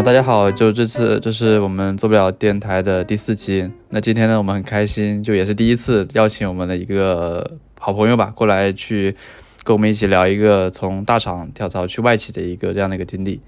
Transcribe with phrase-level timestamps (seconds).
[0.00, 3.70] 啊，大家好，就这次这是我们做不了电台的第四期。
[3.90, 9.14] 那今天呢，我们很开心，就也是第一次邀请我们的一个好朋友吧，过来去
[9.62, 13.42] 跟我们一起聊一个从大厂跳槽去外企的一个这样的一个经历。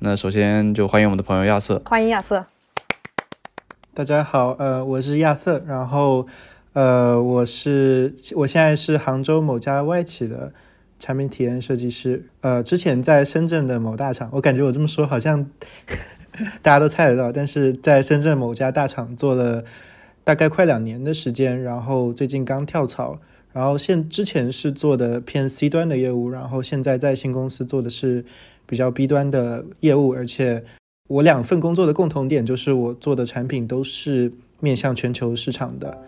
[0.00, 2.44] 那首先就欢迎我们的朋友亚瑟，欢迎亚瑟。
[3.94, 6.26] 大家好，呃，我是亚瑟，然后
[6.74, 10.52] 呃，我是我现在是杭州某家外企的。
[11.02, 15.44] 产品体验设计师，呃，之前在深圳的某大厂，我感觉我这么说好像
[16.62, 19.64] 大家都猜得到，但是在深圳某家大厂做了
[20.22, 23.18] 大概快两年的时间，然后最近刚跳槽，
[23.52, 28.24] 然后现之前是做的偏 C 端的业务，然后现在在新公司做的是
[28.64, 30.62] 比较 B 端的业务，而且
[31.08, 35.98] 我两份工作的共同点就是我做的产品都是面向全球市场的。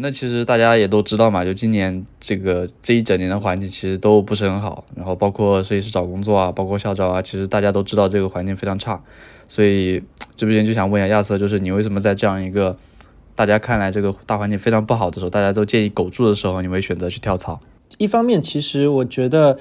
[0.00, 9.00] 那其实大家也都知道嘛，就今年这个这一整年的环境其实都不是很好，然后包括设计师找工作啊，包括校招啊，其实大家都知道这个环境非常差，
[9.46, 10.02] 所以
[10.36, 12.76] 这边就想问一下亚瑟，就是你为什么在这样一个
[13.34, 17.60] 大家看来这个大环境非常不好的时候，大家都建议苟住的时候，你会选择去跳槽？
[17.98, 19.58] 一方面，其实我觉得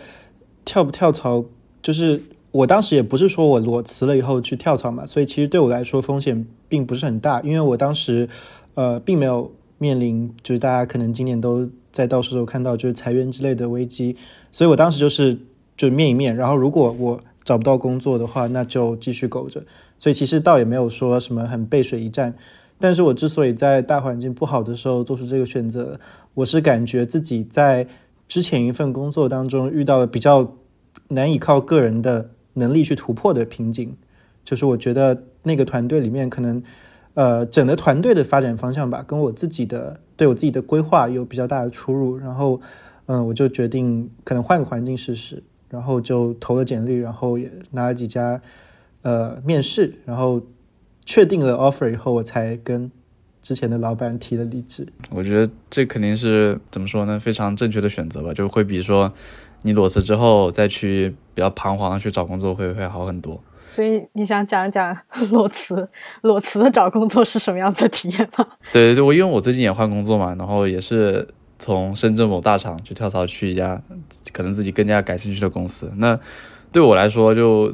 [0.64, 1.44] 跳不跳槽，
[1.82, 8.30] 就是我当时也不是说我裸辞了以后去跳槽嘛，所以其实对我来说风险并不是很大，因为我当时
[8.76, 9.52] 呃并没有。
[9.80, 14.16] 面临就是大家可能今年都在到处都看到就是裁员之类的危机，
[14.52, 15.40] 所以我当时就是
[15.76, 19.64] 就面一面，然后如果我找不到工作的话，那就继续苟着。
[19.98, 22.36] 所以其实倒也没有说什么很背水一战。
[22.78, 26.00] 但是我之所以在大环境不好的时候做出这个选择，
[26.36, 27.88] 我是感觉自己在
[28.28, 30.56] 之前一份工作当中遇到了比较
[31.08, 33.96] 难以靠个人的能力去突破的瓶颈，
[34.46, 36.62] 就是我觉得那个团队里面可能。
[37.16, 42.18] 呃，整个团队的发展方向吧，跟我自己的对我自己的规划有比较大的出入。
[42.18, 42.62] 然后，
[43.08, 48.40] 嗯，我就决定可能换个环境试试，然后就投了简历，然后也拿了几家
[49.02, 50.42] 呃面试，然后
[51.04, 52.90] 确定了 offer 以后，我才跟
[53.42, 54.88] 之前的老板提了离职。
[55.10, 57.20] 我觉得这肯定是怎么说呢？
[57.20, 59.12] 非常正确的选择吧，就会比说
[59.64, 63.42] 你裸辞之后再去比较彷徨的去找工作会会好很多。
[63.80, 64.94] 所以你想讲一讲
[65.30, 65.88] 裸辞，
[66.24, 68.46] 裸辞的找工作是什么样子的体验吗？
[68.74, 71.26] 对对对，我因为我最近也换工作嘛，然后也是
[71.58, 73.82] 从深圳某大厂去跳槽去一家
[74.34, 75.90] 可能自己更加感兴趣的公司。
[75.96, 76.20] 那
[76.74, 77.74] 对我来说，就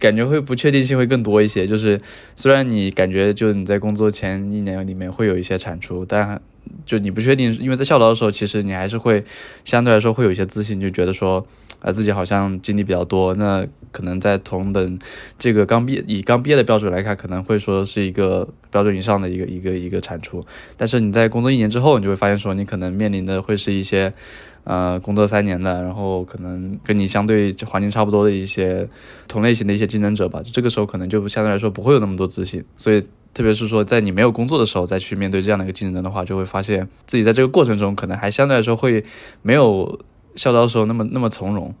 [0.00, 1.64] 感觉会不确定性会更多一些。
[1.64, 2.00] 就是
[2.34, 6.42] 虽然你感觉就你在工作前一年里面会有一些产出，但
[6.84, 9.24] 就你不确定，因为在校招的时候，其实你还是会
[9.64, 11.46] 相对来说会有一些自信，就觉得说。
[11.80, 14.98] 啊，自己好像经历比较多，那可能在同等
[15.38, 20.44] 这个刚毕业以刚毕业的标准来看，可能会说是一个标准以上的一个一个一个产出。
[20.78, 24.12] 但是你在工作一年之后，你就会发现说，你可能面临的会是一些，
[24.64, 28.88] 呃，工作三年的，然后可能跟你相对环境差不多的一些
[29.28, 30.42] 同类型的一些竞争者吧。
[30.50, 32.64] 这个时候可能就相对来说不会有那么多自信。
[32.76, 33.04] 所以，
[33.36, 39.04] 特别是说在你没有工作的时候再去面对这样的一个竞争的话，就会发现自己在这个过程中可能还相对来说会
[39.42, 40.00] 没有。
[40.36, 41.74] 校招的时候那么那么从容，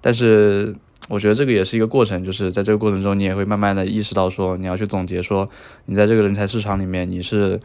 [0.00, 0.72] 但是
[1.08, 5.50] 我觉得这个也是一个过程，就是在这个过程中，你也会慢慢的意识到说，你要去总结说，
[5.86, 7.58] 你在这个人才市场里面你是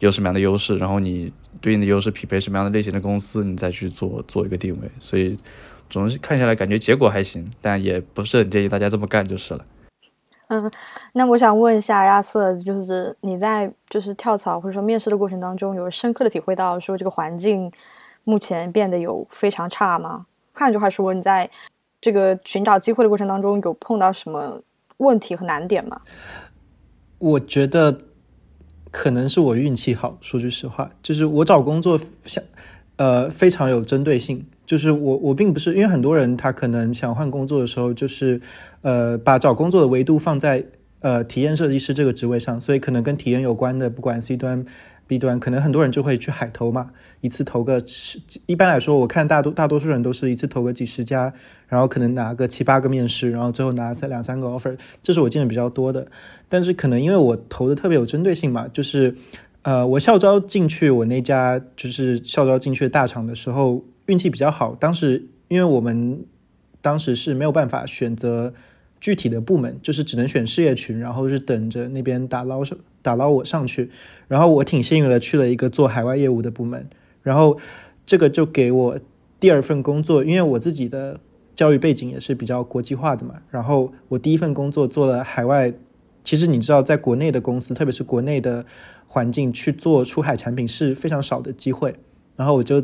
[0.00, 1.32] 有什么样的优势，然后你
[1.62, 4.90] 对应的优势匹配什么样的类型的公司，你再去做做一个定位。
[5.00, 5.38] 所以
[5.88, 9.64] 总是看下来感觉结果还行，但也不是很建议大家这么干就是了。
[10.48, 10.70] 嗯，
[11.12, 17.70] 那我想问一下亚瑟，就是你在就是跳槽或者说面试的过程当中，有深刻的体会到说这个环境。
[18.24, 20.26] 目前变得有非常差吗？
[20.52, 21.48] 换句话说，你在
[21.98, 24.60] 这个寻找机会的过程当中，有碰到什么
[24.98, 25.98] 问题和难点吗？
[27.18, 28.02] 我觉得
[28.90, 30.18] 可能是我运气好。
[30.20, 32.44] 说句实话，就是我找工作想
[32.96, 34.46] 呃非常有针对性。
[34.68, 38.38] 就是我我并不是因为很多人他可能想换工作的时候，就是
[38.82, 40.62] 呃把找工作的维度放在
[41.00, 44.66] 呃体验设计师这个职位上，所以可能跟体验有关的，不管 C 端。
[45.08, 46.90] B 端可能很多人就会去海投嘛，
[47.22, 51.32] 一次投个十，一般来说我看大多大多数人都是一次投个几十家，
[51.66, 56.06] 然后可能拿个七八个面试，然后最后拿三两三个 offer，这是我见的比较多的。
[56.46, 59.16] 但是可能因为我投的特别有针对性嘛，就是
[59.62, 66.26] 呃我校招进去我那家就是校招进去的大厂的时候运气比较好，当时因为我们
[66.82, 68.52] 当时是没有办法选择。
[69.00, 73.92] 具体的部门就是只能选事业群，然后是等着那边打捞上打捞我上去，
[74.26, 76.84] 然后我挺幸运的去了一个做海外业务的部门，
[77.22, 77.56] 然后
[78.04, 78.98] 这个就给我
[79.38, 81.20] 第二份工作，因为我自己的
[81.54, 85.72] 教育背景也是比较国际化的嘛，然后我第一份工作做了海外，
[86.24, 88.66] 其实你知道，在国内的公司，特别是国内的
[89.06, 91.94] 环境去做出海产品是非常少的机会，
[92.34, 92.82] 然后我就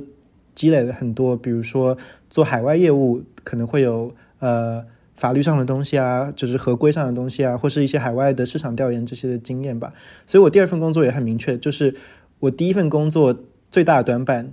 [0.55, 1.97] 积累了很多，比如说
[2.31, 4.85] 做海外业务可能会有呃
[5.15, 9.93] 法律上的东西啊，就是合规上的东西啊，或是一些海外的市场调研这些的经验吧。
[10.27, 11.95] 所以我第二份工作也很明确，就是
[12.41, 13.37] 我第一份工作
[13.71, 14.53] 最大的短板，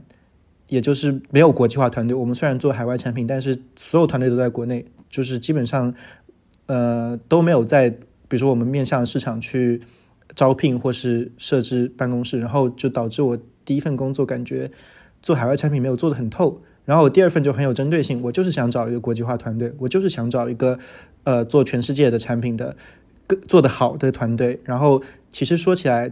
[0.68, 2.15] 也就是没有国际化团队。
[2.15, 5.94] 我们虽然做海外产品，但是所有团队都在国内，就是基本上
[6.68, 7.98] 呃都没有在，比
[8.31, 9.81] 如说我们面向市场去
[10.36, 14.71] 招聘或是设置办公室，然后就导致我第一份工作感觉。
[15.21, 20.79] 做海外产品没有做得很透，然后我第二份就很有针对性，我就是想找一个国际化团队，我就是想找一个
[21.23, 22.75] 呃做全世界的产品的，
[23.27, 24.59] 更做得好的团队。
[24.63, 26.12] 然后其实说起来，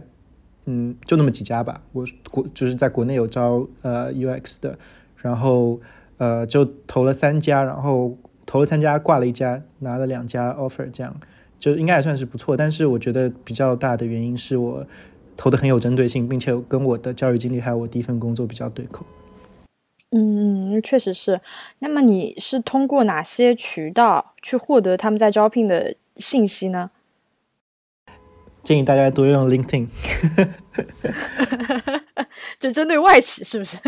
[0.66, 1.82] 嗯，就那么几家吧。
[1.92, 4.78] 我国就是在国内有招呃 UX 的，
[5.16, 5.80] 然后
[6.18, 8.16] 呃就投了三家，然后
[8.46, 11.20] 投了三家挂了一家，拿了两家 offer，这样
[11.58, 12.56] 就应该还算是不错。
[12.56, 14.86] 但是我觉得比较大的原因是我。
[15.36, 19.04] 投的很有针对性，并且跟我的教育经历还有我第一份工作比较对口。
[20.10, 21.40] 嗯，确实是。
[21.78, 26.90] 那么你是通过哪些渠道去获得他们在招聘的信息呢？
[28.64, 29.86] 建议大家多用 LinkedIn。
[32.58, 33.78] 就针对外企是不是？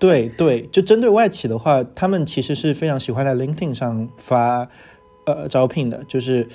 [0.00, 4.68] 对对，就针对外企的话，他们其实是非常喜欢在 LinkedIn 上发
[5.26, 6.46] 呃招聘的，就是。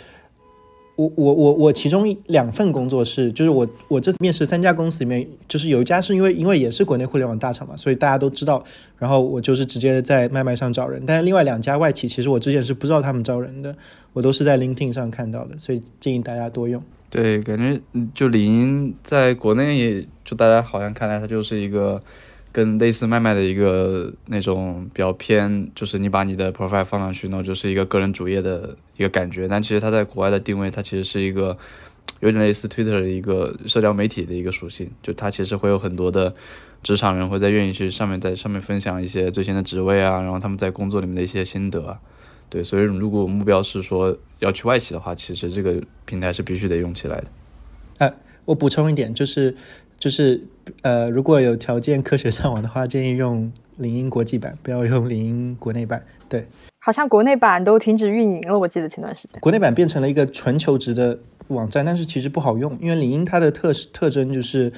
[0.97, 8.63] 我我我我其中两份工作是，就是我我这次面试三家公司里面，就是有一家是因为因为也是国内互联网大厂嘛，所以大家都知道，
[8.97, 11.01] 然后我就是直接在麦麦上找人。
[11.05, 13.75] 但是另外两家外企，其实我之前是不知道他们招人的，
[14.11, 16.83] 我都是在 LinkedIn 上看到的，所以建议大家多用。
[17.11, 17.79] 对，感觉
[18.15, 22.01] 就李英在国内，就大家好像看来他就是一个。
[22.51, 29.47] 跟类似麦麦的一个那种比较偏，就是你把你的 profile 放上去，那就是一个个人主页的一个感觉。
[29.47, 31.55] 但其实它在国外的定位，它其实是一个
[32.19, 34.89] 有点类似 Twitter 的一个社交媒体的一个属性。
[35.03, 36.33] 就它其实会有很多的
[36.81, 41.97] 职场人会在愿意去上面，在上面分享一些最新的职位啊，然后他们在工作里面的一些心得。
[42.49, 47.27] 对，所以如果目标是说要去外企的话，其实这个平台是必须得用起来的。
[47.99, 48.13] 哎，
[48.45, 49.55] 我补充一点，就是。
[49.97, 50.41] 就是
[50.81, 56.05] 呃，如果有条件科学上网的话，建议用领英国际版，不要用领英国内版。
[56.29, 56.45] 对，
[56.79, 59.39] 好像国内版都停止运营了，我记得前段时间。
[59.39, 61.17] 国内版变成了一个纯求职的
[61.47, 64.71] 网站，但是其实不好用，因为领英它的特特征就是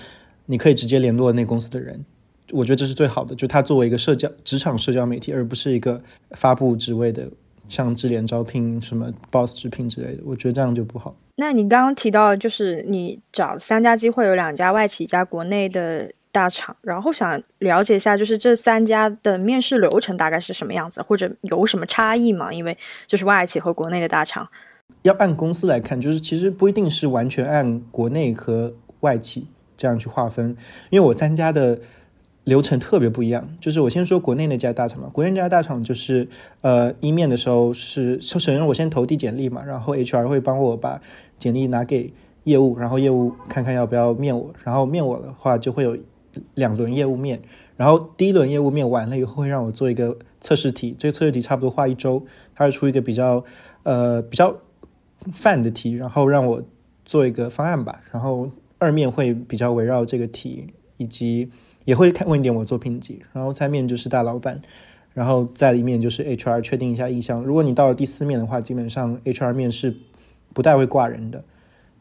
[0.46, 2.06] 你可以直接联络那公司的人，
[2.52, 6.02] 我觉得这是最好的，就它作为一个社交职场社交媒体，而不是一个
[6.32, 7.28] 发布职位的。
[7.68, 11.16] 像智联招聘、什么 Boss 直聘之类的，我觉得这样就不好。
[11.40, 22.52] 那你刚刚提到，就是你找三家机会，有两家外企，一家国内的大厂，然后想了解一下，就是这三家的面试流程大概是什么样子，或者有什么差异吗？
[22.52, 22.78] 因为
[23.08, 24.46] 就是外企和国内的大厂，
[25.04, 29.48] 要按公司来看，就是其实不一定是完全按国内和外企
[29.78, 30.56] 这样去划分，
[30.90, 31.80] 因为我三家的。
[32.50, 36.28] 流程特别不一样，就是我先说国内那家大厂嘛，国内那家大厂就是，
[36.62, 41.00] 呃，一面的时候是首先我先投递简历嘛，然后 HR 会帮我把
[41.38, 42.12] 简历拿给
[42.44, 45.98] 业务，然后业务看看要不要面我，然后面我的话就会有
[46.56, 47.40] 两轮业务面，
[47.78, 52.26] 然后第一轮业务面完了以后会让我做一个测试题，这个测试题差不多花一周，
[52.56, 53.46] 他会出一个比较
[53.84, 54.56] 呃比较
[55.32, 56.62] 泛的题，然后让我
[57.06, 61.50] 做一个方案吧，然后二面会比较围绕这个题以及。
[61.86, 64.62] 也会看问一点我作品集，然后三面就是大老板，
[65.14, 67.44] 然后再一面就是 HR 确定一下意向。
[67.44, 69.96] 如果你到了第四面的话，基本上 HR 面是
[70.54, 71.44] 不太会挂人的。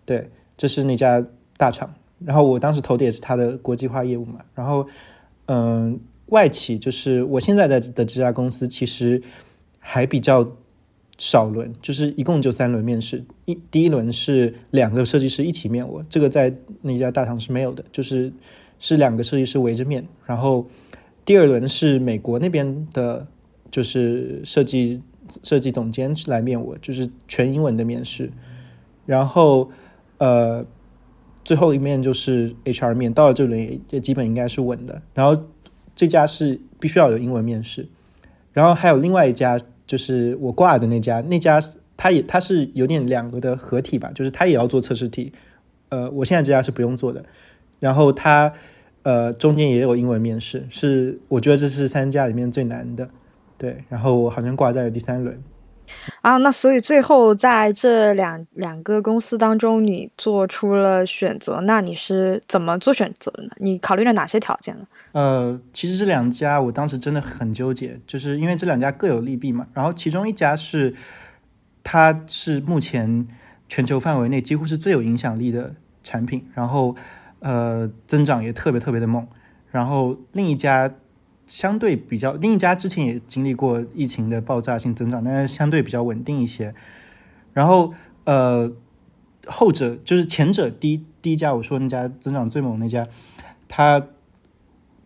[0.05, 1.25] 对，这是那家
[1.57, 1.95] 大厂。
[2.25, 4.41] 然后我当时投的也是他的国际化业务嘛。
[4.55, 4.87] 然后，
[5.47, 9.23] 嗯，外企就是我现在在的这家公司，其实
[9.79, 10.47] 还比较
[11.17, 13.25] 少轮，就是一共就三轮面试。
[13.47, 18.33] 一第一轮是两个设计师一起面我，这个在那家大厂是没有的，就是。
[18.79, 20.67] 是两个设计师围着面，然后
[21.25, 23.27] 第二轮是美国那边的，
[23.71, 25.03] 就是设计
[25.43, 28.31] 设计总监来面我，就是全英文的面试，
[29.05, 29.71] 然后
[30.19, 30.65] 呃
[31.45, 35.45] 最后一面就是 HR 面，到了这轮也也基本应该是稳的，然后
[35.95, 37.89] 这家是必须要有英文面试，
[38.53, 41.61] 然后还有另外一家就是我挂的那家，那家
[41.97, 45.33] 他也他是有点两个的合体吧，就是他也要做测试题，
[45.89, 47.25] 呃我现在这家是不用做的。
[47.81, 48.53] 然后他，
[49.03, 53.09] 呃，中间也有英文面试，是我觉得这是三家里面最难的，
[53.57, 53.85] 对。
[53.89, 55.41] 然后我好像挂在了第三轮。
[56.21, 63.51] 啊，那所以最后在这两两个公司当中，你做出了选择，那你是怎么做选择的呢？
[63.57, 64.85] 你考虑了哪些条件呢？
[65.13, 69.67] 呃，其实这两家我当时真的很纠结，就是因为这两家各有利弊嘛。
[69.73, 70.95] 然后其中一家是，
[71.83, 73.27] 它是目前
[73.67, 76.95] 全球范围内几乎是最有影响力的产品，然后。
[77.41, 79.27] 呃，增长也特别特别的猛，
[79.71, 80.93] 然后另一家
[81.47, 86.75] 相对比较，另一家之前也经历过疫情的爆炸性增长，但是相对比较稳定一些。
[87.53, 88.73] 然后呃，
[89.47, 93.07] 后者就是前者第一第一家我说那家增长最猛那家，
[93.67, 94.07] 他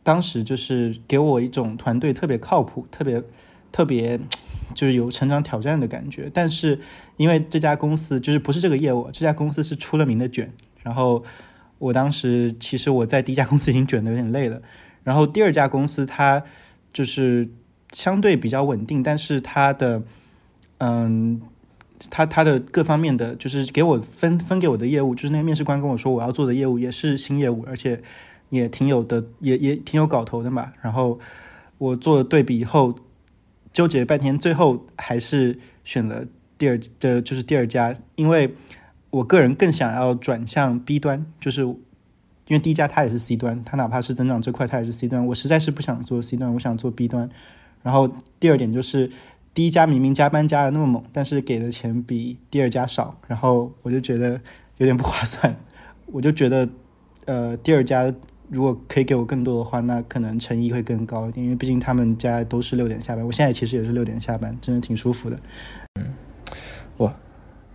[0.02, 3.22] 当时就是给我一种团队特别靠谱、特别
[3.70, 4.18] 特别
[4.74, 6.30] 就是有成长挑战的感觉。
[6.34, 6.80] 但是
[7.16, 10.52] 因为这家公司就是不是这个业务，这家公司是出了名的卷。
[10.82, 11.22] 然后
[11.82, 14.62] 我当时其实我在第一家公司已经卷的有点累了。
[15.02, 16.40] 然后第二家公司它
[16.92, 17.48] 就是
[17.92, 20.00] 相对比较稳定，但是它的
[20.78, 21.42] 嗯，
[22.08, 28.00] 它它的各方面的就是给我分分给我的业务，就是那个面试官跟我说我要做的业务也是新业务，而且
[28.50, 30.72] 也挺有的，也也挺有搞头的嘛。
[30.82, 31.18] 然后
[31.78, 32.94] 我做了对比以后，
[33.72, 36.24] 纠结半天，最后还是选了
[36.56, 38.54] 第二的，就是第二家，因为
[39.12, 41.74] 我个人更想要转向 B 端，就是。
[42.48, 45.24] 因为第一家它也是 C 端，它哪怕是增长最快，它也是 C 端。
[45.24, 47.30] 我实在是不想做 C 端，我想做 B 端。
[47.82, 49.10] 然后第二点就是，
[49.54, 54.40] 第一家明明加班加的那么猛，但是给的钱比第二家少，然后我就觉得
[54.76, 55.56] 有点不划算。
[56.06, 56.68] 我就觉得，
[57.24, 58.12] 呃，第二家
[58.50, 61.44] 如果可以给我更多的话，那可能诚意会更高一点。
[61.44, 65.38] 因为毕竟他们家都是六点下班，我现在其实也是六点下班，真的挺舒服的。
[65.94, 66.12] 嗯，
[66.98, 67.14] 哇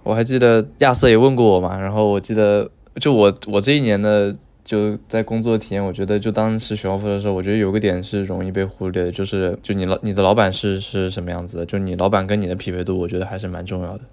[0.07, 4.35] 我还记得亚瑟也问过我嘛，然后我记得就我我这一年的。
[4.67, 14.03] 就在工作体验，我觉得就当时选 offer 的时候，我觉得有个点是容易被忽略的，就是就你老你的老板是是什么样子的，就你老板跟你的匹配度，我觉得还是蛮重要的。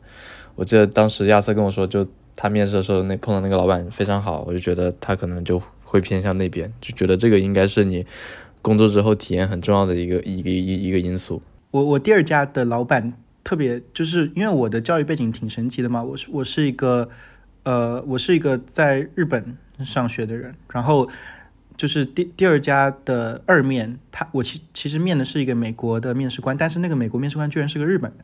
[0.55, 8.07] 我记得当时亚瑟跟我说，就他面试的时候那碰到那个老板非常好，我就觉得他可能就会偏向那边，就觉得这个应该是你
[8.63, 11.43] 工作之后体验很重要的一个一个一一个因素。
[11.73, 13.13] 我我第二家的老板
[13.45, 17.09] 特别，就是因为我的教育背景挺神奇的嘛，我是我是一个
[17.63, 19.57] 呃，我是一个在日本。
[19.81, 21.11] 上学的人，然后
[21.77, 28.21] 就是第第二家的二面，他我其其实面的是一个美国的面试官，但是那个美国面试官居然是个日本人，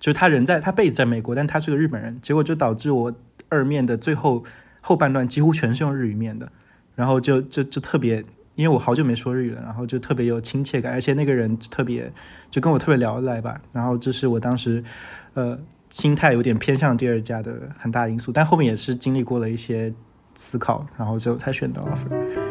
[0.00, 3.14] 就是他人在他 base 在美国，但他是个日本人，结果就导致我
[3.48, 4.42] 二面的最后
[4.80, 6.50] 后半段几乎全是用日语面的，
[6.96, 8.24] 然后就就就特别，
[8.58, 12.12] 因为我好久没说日语了，然后就特别有亲切感，而且那个人特别
[12.50, 14.82] 就跟我特别聊得来吧，然后这是我当时
[15.34, 15.56] 呃
[15.90, 19.94] 心态有点偏向第二家的很大因素，但后面也是经历过了一些。
[20.40, 22.47] 思考，然后最后才选到 offer。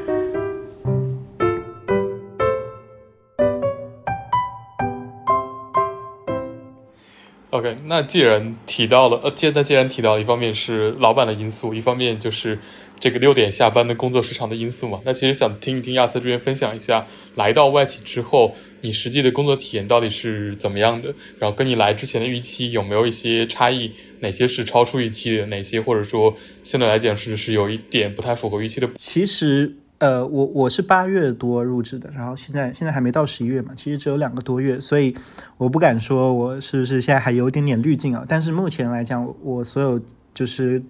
[7.51, 12.60] OK，那既然提到了，呃，现在既然提到了，一方面是老板的因素，一方面就是
[13.00, 15.00] 这个六点下班的工作时长的因素嘛。
[15.06, 21.16] 那其实想听一听亚瑟这边分享一下，来到外企之后，你实际的工作体验到底是怎么样的？
[21.39, 23.94] 然后跟你来之前的预期有没有一些差异？
[24.20, 25.46] 哪些是超出预期的？
[25.46, 28.89] 哪些或者说现在来讲是是有一点不太符合预期的？
[29.00, 35.16] 其实，呃，我我是八月多入职的，然后现在现在还没到十一月嘛，其实只有两个多月，所以
[35.58, 38.25] 我不敢说我是不是现在还有点点滤镜啊。
[38.27, 40.00] 但是目前来讲，我所有
[40.34, 40.84] 就是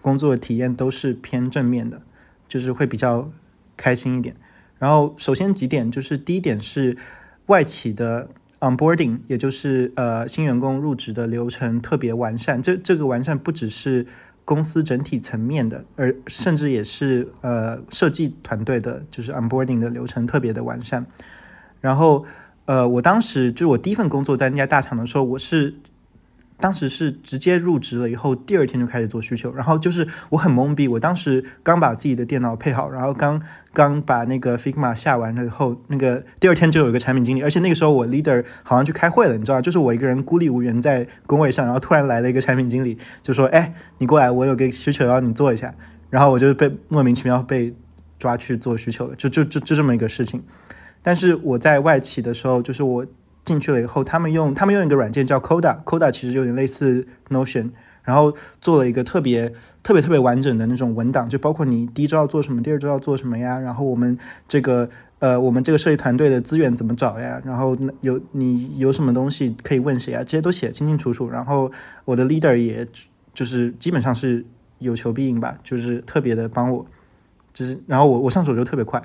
[0.00, 2.00] 工作体验都是偏正面的，
[2.48, 3.30] 就是会比较
[3.76, 4.34] 开心一点。
[4.78, 6.96] 然后首先几点就是第一点是
[7.46, 8.28] 外企的。
[8.60, 12.62] Onboarding，也就是呃新员工入职的流程特别完善。
[12.62, 14.06] 这这个完善不只是
[14.44, 21.06] 公司整体层面的，而甚至也是呃设计团队的，就是 Onboarding 的流程特别的完善。
[21.80, 22.24] 然后
[22.66, 25.74] 呃，我当时就是我第一份工作在那家大厂的时候，我是。
[26.64, 30.88] 当时是直接入职了以后，第二天就开始做需求，然后就是我很懵逼。
[30.88, 33.38] 我当时刚把自己的电脑配好，然后刚
[33.74, 45.74] 刚把那个 Figma 下完了以后，那个第二天就有一个产品经理，而且那个时候我 leader 好像去开会了，你知道就是我一个人孤立无援在工位上，然后突然来了一个产品经理，就说：“哎，你过来，我有个需求要你做一下。”
[46.08, 47.74] 然后我就被莫名其妙被
[48.18, 50.42] 抓去做需求了，就就就就这么一个事情。
[51.02, 53.06] 但是我在外企的时候，就是我。
[53.44, 57.70] 进去了以后，他们用他们用一个软件叫 Coda，Coda 其实有点类似 Notion，
[58.02, 64.16] 然后做了一个特别特别特别完整的那种文档，就包括你第一周要做什么，第二周要做什么呀，然后我们
[64.48, 71.28] 这个呃我们这个设计团队的资源怎么找呀，然后有你有什么东西可以问谁啊，这些都写的清清楚楚。
[71.28, 71.70] 然后
[72.06, 72.86] 我的 leader 也
[73.34, 74.44] 就是基本上是
[74.78, 76.86] 有求必应吧，就是特别的帮我，
[77.52, 79.02] 就是然后我我上手就特别快。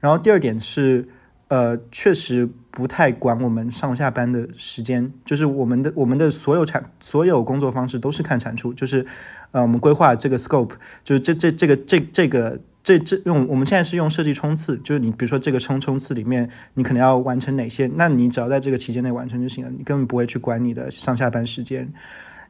[0.00, 1.08] 然后第二点是。
[1.48, 9.06] 呃，确实不太管我们上下班的时间，就是我们的我们的所有产所有工作方式都是看产出，就是
[9.52, 10.72] 呃，我们规划这个 scope，
[11.04, 21.92] 就是这这这个这这个这这用我们现在是用设计冲刺，就是你比如说这个冲冲刺里面，你可能要完成哪些，那你只要在这个期间内完成就行了，你根本不会去管你的上下班时间，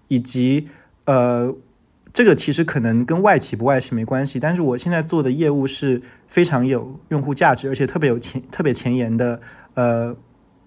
[0.09, 0.69] 以及
[1.05, 1.55] 呃。
[2.17, 9.39] 这个其实可能跟外企不外企没关系，但是我现在做的业务是非常有用户价值，而且特别有前特别前沿的，
[9.75, 10.17] 呃，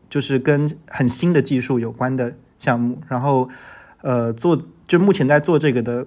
[0.07, 2.99] 就是跟很新的技术有关的项目。
[3.07, 3.49] 然后，
[4.03, 6.05] 呃，做就目前在做这个的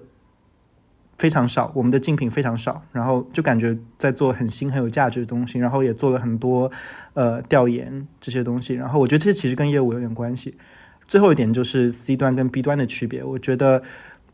[1.17, 6.71] 非常少，我们的竞品非常少，然后就感觉在做很新很有价值的东西，然后也做了很多
[7.15, 8.75] 呃调研这些东西。
[8.75, 10.55] 然后我觉得这其实跟业务有点关系。
[11.05, 13.83] 最后一点就是 C 端跟 B 端的区别，我觉得。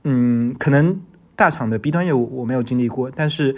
[0.04, 1.02] 嗯，可能
[1.36, 3.56] 大厂的 B 端业务我没有经历过，但是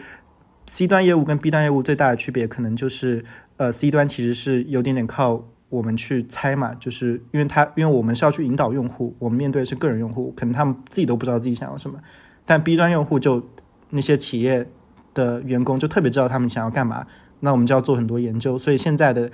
[0.66, 3.24] C 端业务跟 B 端业务最大的区别，可能就是
[3.58, 12.00] 呃 C 端其实是有点点靠我们去猜嘛，就是因为他因为我们是要去引导用户，我们面对的是个人用户，可能他们自己都不知道自己想要什么，
[12.46, 13.48] 但 B 端用户就
[13.92, 14.68] 那些企业
[15.14, 17.06] 的员工就特别知道他们想要干嘛，
[17.42, 19.32] 那我们就要做很多研究，所以现在的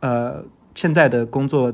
[0.00, 1.72] 呃现在的工作。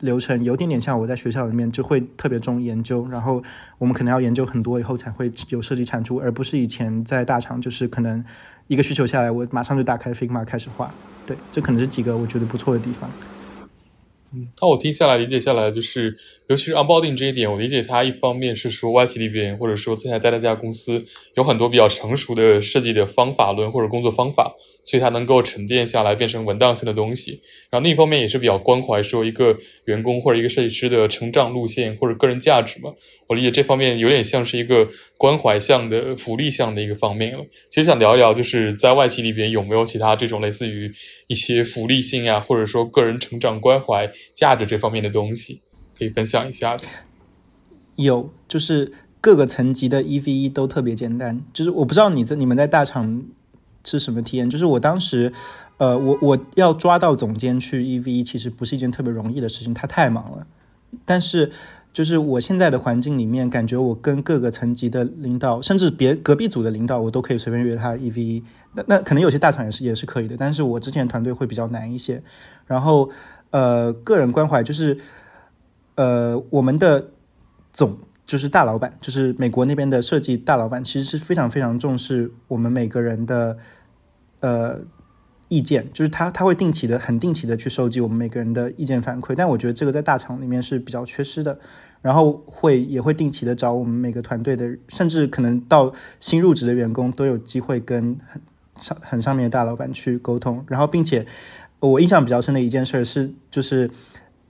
[0.00, 3.42] 流程有点点像我在学校里面就会特别重研究，然后
[3.78, 8.24] 我们可能要研究很多以后才会有设计产出，而不是以前在大厂就是可能
[8.66, 10.92] 一个需求下来，我马上就打开 Figma 开始画。
[11.26, 13.10] 对，这可能是几个我觉得不错的地方。
[14.32, 16.16] 嗯，那我听下来理解下来，就是
[16.50, 24.52] 尤其是 onboarding 这一点，我理解它一方面是说外企里边或者说现在待的这家公司有很多比较成熟的设计的方法论或者工作方法，
[24.82, 27.40] 所以它能够沉淀下来变成文档性的东西。
[27.70, 32.92] 然后另一方面也是比较关怀说一个员工或者一个设计师的成长路线或者个人价值嘛。
[33.28, 37.46] 我理解这方面有点像是一个关怀向的福利向的一个方面了。
[37.70, 40.90] 其实想聊一聊，就是在外企里边有没有其他这种类似于
[41.28, 45.62] 一些福利性啊，或者说个人成长关怀价值这方面的东西，
[46.00, 46.84] 可以分享一下的。
[47.94, 48.90] 有，就是
[49.20, 51.40] 各个层级的 EVE 都特别简单。
[51.52, 53.22] 就是我不知道你在你们在大厂
[53.84, 54.50] 是什么体验。
[54.50, 55.32] 就是我当时，
[55.76, 60.46] 呃，我我要抓到总监去 EVE，其实不是一件特别容易的事情，他太忙了。
[61.04, 61.52] 但是。
[61.92, 68.44] 就是我现在的环境里面，感觉我跟各个层级的领导，甚至别隔壁组的领导，我都可以随便约他一 v 一。
[68.74, 72.22] 那那可能有些大厂也是也是可以的，但是我之前团队会比较难一些。
[72.68, 73.10] 然后
[73.50, 74.96] 呃，个人关怀就是，
[76.00, 77.10] 呃，我们的
[77.72, 83.58] 总就是大老板，就是美国那边的设计大老板，其实是非常非常重视我们每个人的
[84.40, 84.80] 呃。
[85.52, 91.58] 意见就是他他会定期的很定期的去收集我们每个人的意见反馈，但我觉得这个在大厂里面是比较缺失的。
[92.02, 98.40] 然后会也会定期的找我们每个团队的，甚至可能到新入职的员工都有机会跟很
[98.80, 100.64] 上很上面的大老板去沟通。
[100.68, 101.26] 然后并且
[101.80, 103.90] 我印象比较深的一件事是，就是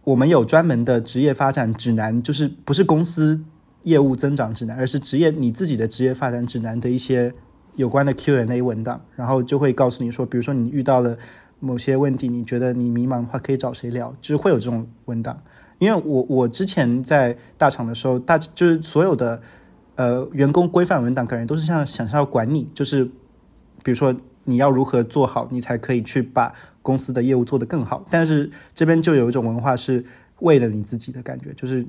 [0.04, 3.40] 我们有专门的职业发展指南，就是不是公司
[3.82, 7.32] 业务增长指南，而是职业你自己的职业发展指南的一些。
[7.76, 11.16] 有关的 Q&A 文档，然后就会告诉你说，比如说你遇到了
[11.60, 15.40] 某些问题，你觉得你迷茫的话，可以找谁聊，就是会有这种文档。
[15.78, 19.40] 因为我我之前在大厂的时候，大就是所有的
[19.94, 23.04] 呃员工规范文档，感觉都是像想要管你，就是
[23.84, 24.14] 比如说
[24.50, 28.04] 你要如何做好，你才可以去把公司的业务做得更好。
[28.10, 30.04] 但是这边就有一种文化是
[30.40, 31.86] 为了你自己的感觉，就是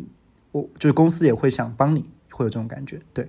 [0.51, 3.27] 我就是公司也会想帮你，会有这种感觉，对。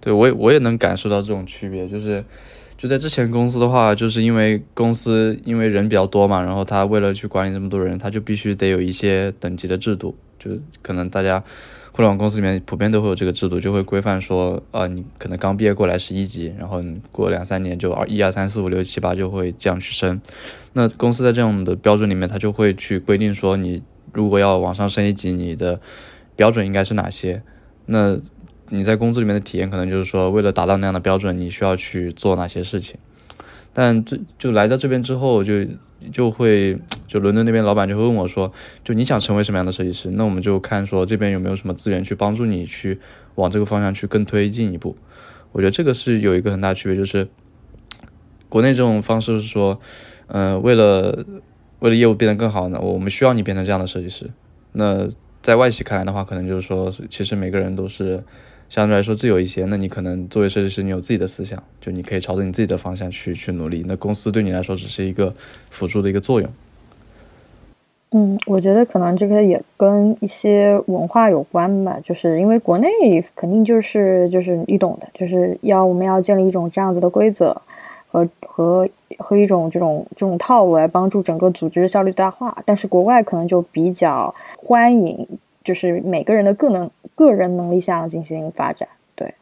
[0.00, 2.24] 对，我也我也能感受到这种区别，就是
[2.76, 11.42] 就在之前公司的话，就是因为公司因为人比较多嘛，然后他为了去管理这么多人，他就必须得有一些等级的制度，就可能大家
[11.98, 20.20] 互联网公司里面普遍都会有这个制度，就会规范说，啊，你可能刚毕业过来是一级，然后你过两三年就二一二三四五六七八就会这样去升。
[20.74, 23.82] 那公司在这样的标准里面，他就会去规定说，你
[24.12, 25.80] 如果要往上升一级，你的
[26.36, 27.42] 标准应该是哪些？
[27.86, 28.16] 那
[28.68, 32.96] 你在工作里面的体验，可能就是说，为了达到那样的标准，你需要去做哪些事情。
[33.80, 35.64] 但这就来到这边之后，就
[36.10, 40.10] 就会就伦敦那边老板就会问我说，就你想成为什么样的设计师？
[40.10, 42.98] 那我们就看说这边有没有什么资源去帮助你去
[43.36, 44.96] 往这个方向去更推进一步。
[45.52, 47.28] 我觉得这个是有一个很大区别，就是
[48.48, 49.78] 国内这种方式是说，
[50.26, 51.24] 嗯，为了
[51.78, 54.28] 为了业务变得更好呢，我们需要你变成这样的设计师。
[54.72, 55.08] 那
[55.40, 58.24] 在外企看来的话，可能就是说，其实每个人都是。
[58.68, 63.84] 相对来说自由一些，那你可能作为设计师，你有自己的思想，就你可以朝着你自己的方向去去努力。
[63.86, 65.34] 那公司对你来说只是一个
[65.70, 66.50] 辅助的一个作用。
[68.12, 72.88] 嗯，我觉得可能这个也跟一些文化有关吧，就是因为国内
[73.34, 77.54] 肯定就是就是你懂的，就是要我们要建立一种这样子的规则
[78.06, 82.56] 和和和一种这种这种套路来帮助整个组织效率大化。
[82.64, 85.28] 但是国外可能就比较欢迎，
[85.64, 86.90] 就是每个人的个能。
[87.14, 89.34] 个人能力下进行发展，对，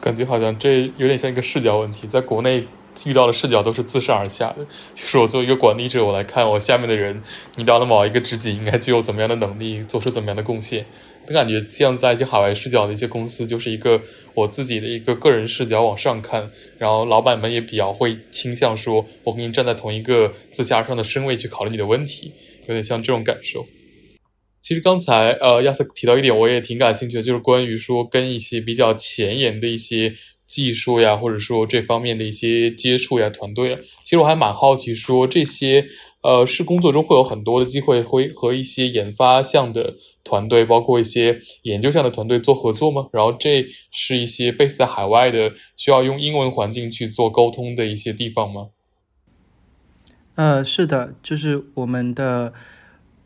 [0.00, 2.08] 感觉好像这有点像一个视角问题。
[2.08, 2.66] 在国内，
[3.04, 4.64] 遇到的视角都是自上而下的。
[4.64, 7.22] 就是我作为一个管理者，我来看我下面的人，
[7.54, 10.86] 你到了某一个职级，应该具有怎么样的能力，做出怎么样的贡献。
[11.28, 14.02] 我感觉像在一些海外视角的一些公司，就是一个
[14.34, 23.64] 我自己的一个个人视角往上看，然后老板们也比较会倾向说，我跟你站在同一个自下而上的身位去考虑你的问题，有点像这种感受。
[24.66, 30.12] 其实刚才呃亚瑟提到一点，我也挺感兴趣的，就是关于说跟一些比较前沿的一些
[30.44, 33.80] 技术呀，或者说这方面的一些接触呀，团队啊。
[34.02, 35.86] 其实我还蛮好奇，说这些
[36.20, 43.06] 呃是工作中会有很多的机会，会和一些研发项的团队，包括一些研究项的团队做合作吗？
[43.12, 48.70] 然后这是一些 base 在海外的，需要用英文环境去做沟通的一些地方吗？
[50.34, 52.52] 呃，是的，就是我们的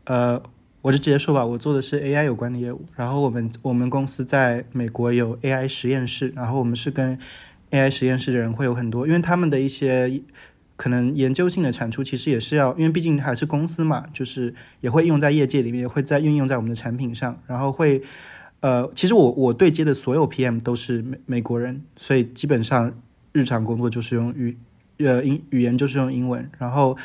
[0.03, 0.43] 呃。
[0.81, 2.83] 我就直接说吧，我做的是 AI 有关的业务。
[2.95, 7.17] 然后我们我们公司在美国有 AI 实验室，然后我们是跟
[7.69, 10.21] AI 实验室的人会有很多，因为他们的一些
[10.75, 17.39] 可能研究性的产出，其实也是要，因为毕竟还是公司嘛，就是也会用在业界里面，也会在运用在我们的产品上。
[17.45, 18.01] 然后会，
[18.61, 22.91] 呃，其实我我对接的所有 PM 都是美美国人，所以基本上
[23.33, 24.57] 日常工作就是用语
[24.97, 26.49] 呃英语言就是用英文。
[26.57, 26.97] 然后，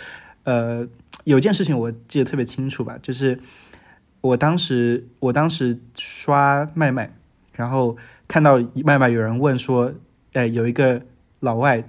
[0.44, 0.88] 呃，
[1.24, 3.38] 有件事情我记得特别清楚吧，就是。
[4.26, 7.10] 我当时，我当时刷麦麦，
[7.52, 7.96] 然后
[8.28, 9.92] 看到麦麦有人问说
[10.34, 11.00] ：“哎，有一个
[11.40, 11.82] 老外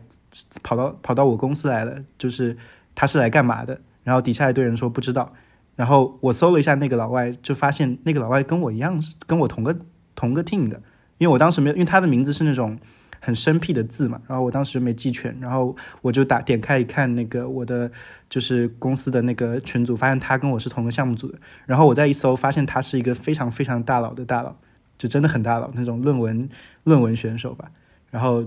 [0.63, 2.55] 跑到跑到我公司来了，就是
[2.93, 5.33] 他是来干嘛的？”然后底下一堆人说不知道。
[5.75, 9.77] 然后我搜了一下那个老外，就发现那个老外跟我一样，跟我同个
[10.15, 10.81] 同个 team 的，
[11.17, 12.77] 因为我当时没有，因为他的名字是那种。
[13.27, 17.91] 很生僻的字嘛，然后我当时没记全，然后我就打点开一看那个我的
[18.29, 24.55] 就是公司的那个群组，发现他跟我是同个项目组的，然后我再一搜，发现他是一个非常非常大佬的大佬，
[24.97, 26.47] 就真的很大佬那种论文
[26.85, 27.69] 论文选手吧，
[28.09, 28.45] 然后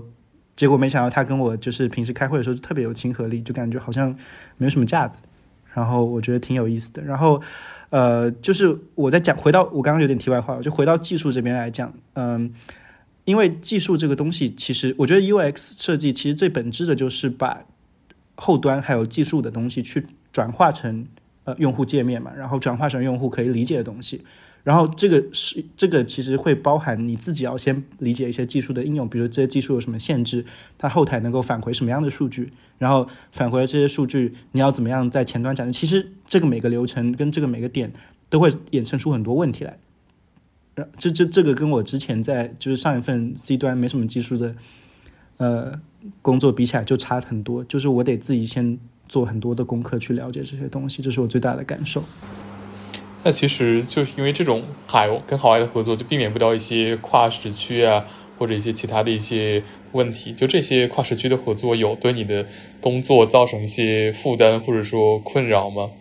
[0.55, 4.09] 结果没想到他跟我就是平时开会的时候就特别有亲和力，就感觉好像
[4.57, 5.19] 没有什么架子，
[5.75, 7.39] 然后我觉得挺有意思的，然后
[7.91, 12.51] 呃，就是我在讲回到我刚刚有点题外话，就回到技术这边来讲，嗯。
[13.25, 17.63] 因为技术这个东西，其实我觉得 UX 设计其实最本质的就是把
[18.35, 20.03] 后端还有技术的东西去
[20.33, 21.05] 转化成
[21.43, 24.21] 呃用户界面嘛，然后转化成用户可以理解的东西。
[24.63, 30.45] 然后这个是这个其实会包含你自己要先理解一些技术的应用，比如这些技术有什么限制，
[30.77, 35.73] 它后台能够返回什么样的数据，然后返回了这些数据，你要怎么样在前端展示？
[35.73, 37.91] 其实这个每个流程跟这个每个点
[38.29, 39.79] 都会衍生出很多问题来。
[40.97, 44.55] 这这这个跟我之前在就是上一份 C 端没什么技术的
[45.37, 45.79] 呃
[46.21, 52.03] 工作比起来就差很多，就是我得自己先做很多的功课去了解这些东西，这是我最大的感受。
[53.23, 58.03] 那其实就是因为这种海跟海外的合作，就避免不掉一些跨时区啊，
[58.39, 60.33] 或者一些其他的一些问题。
[60.33, 62.47] 就这些跨时区的合作，有对你的
[62.79, 65.91] 工作造成一些负担或者说困扰吗？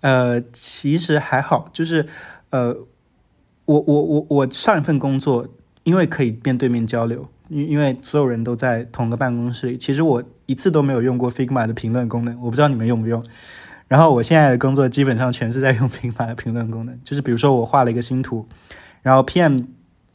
[0.00, 2.08] 呃，其实还好，就是
[2.50, 2.76] 呃。
[3.68, 5.44] 我我我我上一份工作，
[5.82, 9.76] 因为可以面对面交流，因因为所有人都在同个办公室里。
[9.76, 13.20] 其实我一次都没有用过 Figma 的评论功能，我不知道你们用不用。
[13.88, 18.46] 然后我现在的工作基本上全是在用 Figma 的评论功能，就是比如说我画了一个新图，
[19.02, 19.66] 然后 PM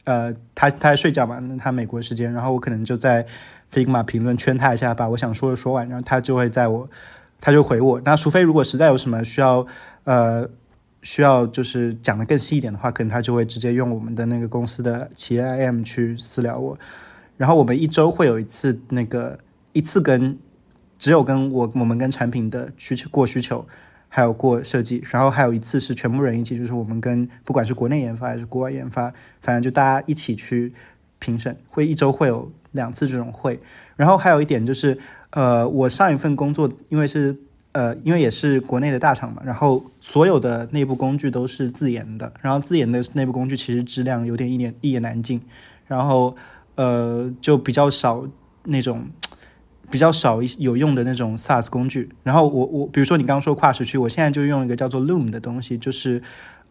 [0.04, 3.26] 呃他他在睡觉嘛，那他美国时间，然后我可能就在
[3.70, 6.88] Figma 评论圈他一下，把我想说的说完，然后他就会在我
[7.38, 8.00] 他就回我。
[8.02, 9.66] 那除非如果实在有什么需要
[10.04, 10.48] 呃。
[11.02, 16.78] 需要就是讲的更细一点的话，可能他就会直接用我们的那个公司的企业 IM 去私聊我。
[17.36, 19.38] 然后我们一周会有一次那个
[19.72, 20.38] 一次跟
[20.98, 23.66] 只有跟我我们跟产品的需求过需求，
[24.08, 30.72] 还有过设计，然后还有一次是全部人一起，就是我们跟不管是国内研发还是国外研发，反正就大家一起去
[31.18, 33.60] 评审，会一周会有两次这种会。
[33.96, 34.98] 然后还有一点就是，
[35.30, 37.36] 呃，我上一份工作因为是。
[37.72, 45.40] 呃，因为也是国内的大厂嘛，然后所有的内部工具都是自研的，然后自研的内部工具其实质量有点一言一言难尽，
[45.86, 46.36] 然后
[46.74, 48.26] 呃就比较少
[48.64, 49.06] 那种
[49.90, 52.10] 比较少有用的那种 SaaS 工具。
[52.22, 56.22] 然后我我比如说你刚刚说跨时区，我现在就用一个叫做 Loom 的东西，就是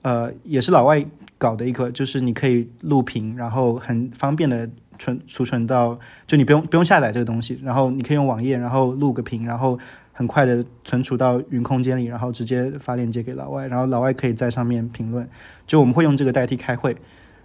[0.03, 1.03] 呃也是老外
[1.39, 9.79] 搞的一个，就是你可以录屏，然后很方便的存储存到，就你不用不用下载这个东西，然后你可以用网页，然后录个屏，然后。
[10.13, 15.27] 很快的存储到云空间里，然后直接发链接给老外，然后老外可以在上面评论。
[15.65, 16.95] 就我们会用这个代替开会，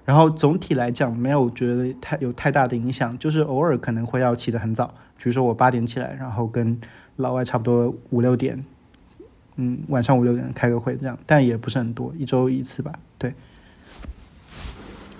[0.04, 6.80] 然后总体来讲没有觉得太有太大的影响，就是偶尔可能会要起得很早，比如说我八点起来，然后跟
[7.16, 8.64] 老外差不多五六点，
[9.56, 13.32] 嗯，晚上五六点开个会这样，但也不是很多，一周一次吧，对。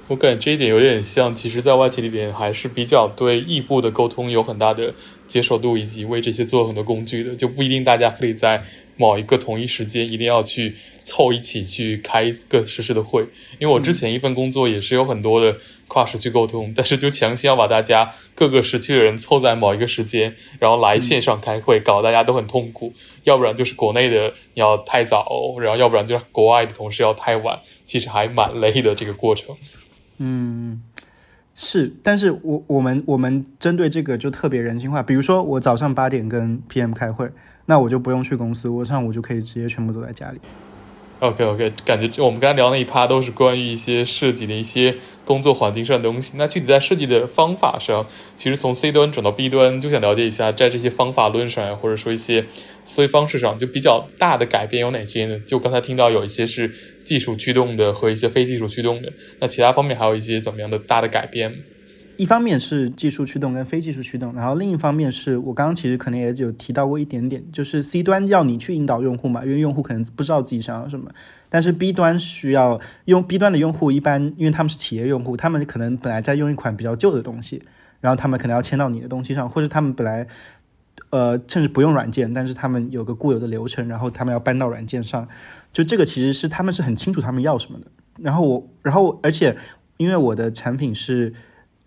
[0.09, 4.95] 我感觉这一点有点像，其实，在外企里边还是比较对异步的沟通有很大的
[5.27, 8.65] 接受度，以及为这些做很多工具的，就不一定大家非得在
[8.97, 13.27] 某一个同一时间一定要去凑一起去开一个实时的会。
[13.59, 22.93] 因为我之前一份工作也是有很多的跨时区沟通，但是就强行要把大家各个时区的人凑在某一个时间，然后来线上开会，搞得大家都很痛苦。
[23.25, 29.55] 要不然就是国内的要太早，然后要不然就是国外的同事要太晚，其实还蛮累的这个过程。
[30.19, 30.83] 嗯，
[31.59, 37.33] 是，但是我我们我们针对这个就特别人性化，比如说我早上八点跟 PM 开会，
[37.65, 40.41] 那我就不用去公司，我上午就可以直接全部都在家里。
[41.19, 46.33] OK OK，感觉就我们刚才聊那一趴都是关于一些设计的一些工作环境上的东西。
[46.37, 52.45] 那具体在设计的方法上，其实从 C 端转到 B 端，就想了解一下，在这些方法论上，或者说一些
[52.85, 55.41] 思维方式上，就比较大的改变有哪些呢？
[55.47, 56.71] 就刚才听到有一些是
[57.03, 61.63] 技术驱动的和一些非技术驱动的，那其他方面还有一些怎么样的大的改变？
[62.19, 71.11] 一方面是技术驱动跟非技术驱动，然后另一方面是我刚刚其实可能也有提到过一点点，就是 C 端要你去引导用户嘛，因为用户可能不知道自己想要什么，
[71.49, 77.63] 但是 B 端需要用 B 端的用户一般，因为他们是企业用户，他们可能本来在用一款比较旧的东西，
[78.01, 80.27] 然后他们可能要迁到你的东西上，或者他们本来
[81.11, 85.29] 呃甚至不用软件，但是他们有个固有的流程，然后他们要搬到软件上，
[85.73, 87.87] 就这个其实是他们是很清楚他们要什么的。
[88.19, 89.57] 然后我，然后而且
[89.99, 91.35] 因为我的产品是。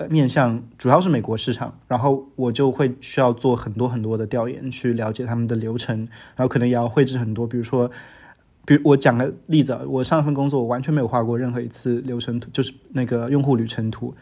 [0.08, 5.98] 面向主要是美国市场，然后我就会需要做很多很多的调研，去了解他们的流程，
[6.36, 7.92] 然后可能也要绘制很多，比如说，
[8.66, 14.14] 比如我讲个例子，我上一份工作我完全没有画过任何一次流程图，就是那个用户旅程图，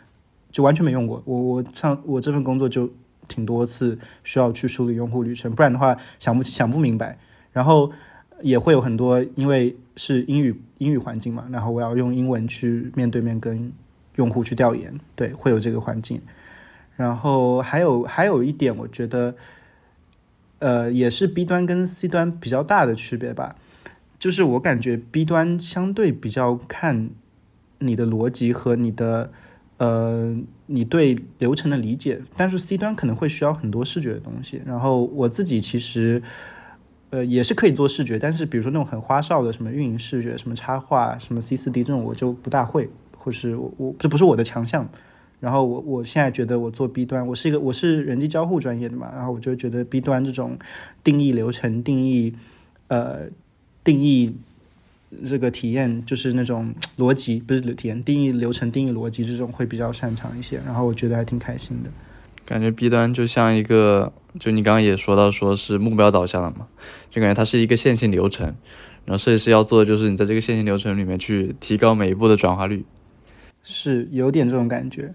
[0.52, 1.22] 就完全没用过。
[1.26, 2.90] 我我上我这份工作就
[3.28, 7.20] 挺多次需要去梳理用户旅程，不然的话想不想不明白。
[7.54, 7.92] 然后
[8.42, 13.72] 也会有很多，因为是英语英语环境嘛，然后我要用英文去面对面跟。
[14.18, 16.22] 用户去调研，对，会有这个环境。
[16.96, 19.36] 然后还有还有一点，我觉得，
[20.60, 23.56] 呃，也是 B 端跟 C 端比较大的区别吧。
[24.20, 27.12] 就是我感觉 B 端相对比较看
[27.78, 29.32] 你的逻辑和你的
[29.78, 34.60] 呃你对流程的理解，但是 C 端可能会需要很多视觉的东西。
[34.66, 36.24] 然后我自己其实
[37.12, 42.90] 呃也是可以做视觉，但是比如说那种很花哨的什么运营视觉、什么插画、什么 C 四 D 这种，我就不大会。
[43.28, 44.88] 或是我我这不是我的强项，
[45.42, 50.58] 然后我我现在觉得我做 B 端，我是一个我是人机交互专业的嘛，然后我就觉得 B 端这种
[51.04, 52.34] 定义流程、定义
[52.88, 53.24] 呃
[53.84, 54.34] 定义
[55.26, 61.90] 这个体验，就是那种逻辑不是体验定义流程、定义逻辑这种会比较擅长一些，然后我觉得还挺开心的。
[62.46, 66.66] 感觉 B 端就像一个，就你刚刚也说到说是目标导向的嘛，
[67.12, 68.56] 就感觉它是一个线性流程，
[69.04, 72.86] 然后设计师要做的就是你在这个线性流程里面去提高每一步的转化率。
[73.70, 75.14] 是有点这种感觉。